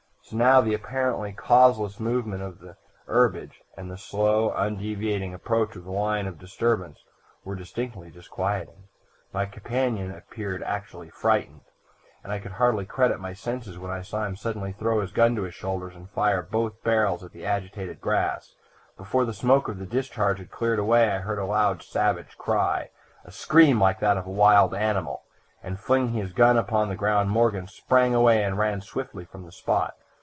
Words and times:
So 0.23 0.37
now 0.37 0.61
the 0.61 0.73
apparently 0.73 1.33
causeless 1.33 1.99
movement 1.99 2.41
of 2.41 2.59
the 2.61 2.77
herbage, 3.05 3.63
and 3.75 3.91
the 3.91 3.97
slow, 3.97 4.51
undeviating 4.53 5.33
approach 5.33 5.75
of 5.75 5.83
the 5.83 5.91
line 5.91 6.25
of 6.25 6.39
disturbance 6.39 7.03
were 7.43 7.53
distinctly 7.55 8.09
disquieting. 8.09 8.87
My 9.33 9.45
companion 9.45 10.09
appeared 10.09 10.63
actually 10.63 11.09
frightened, 11.09 11.63
and 12.23 12.31
I 12.31 12.39
could 12.39 12.53
hardly 12.53 12.85
credit 12.85 13.19
my 13.19 13.33
senses 13.33 13.77
when 13.77 13.91
I 13.91 14.03
saw 14.03 14.25
him 14.25 14.37
suddenly 14.37 14.71
throw 14.71 15.01
his 15.01 15.11
gun 15.11 15.35
to 15.35 15.41
his 15.41 15.53
shoulders 15.53 15.97
and 15.97 16.09
fire 16.09 16.41
both 16.41 16.81
barrels 16.81 17.25
at 17.25 17.33
the 17.33 17.45
agitated 17.45 17.99
grass! 17.99 18.55
Before 18.95 19.25
the 19.25 19.33
smoke 19.33 19.67
of 19.67 19.79
the 19.79 19.85
discharge 19.85 20.39
had 20.39 20.49
cleared 20.49 20.79
away 20.79 21.11
I 21.11 21.17
heard 21.17 21.39
a 21.39 21.45
loud 21.45 21.83
savage 21.83 22.37
cry 22.37 22.89
a 23.25 23.31
scream 23.33 23.81
like 23.81 23.99
that 23.99 24.15
of 24.15 24.27
a 24.27 24.31
wild 24.31 24.73
animal 24.73 25.23
and, 25.61 25.77
flinging 25.77 26.13
his 26.13 26.31
gun 26.31 26.57
upon 26.57 26.87
the 26.87 26.95
ground, 26.95 27.31
Morgan 27.31 27.67
sprang 27.67 28.15
away 28.15 28.41
and 28.45 28.57
ran 28.57 28.79
swiftly 28.79 29.25
from 29.25 29.43
the 29.43 29.51
spot. 29.51 29.95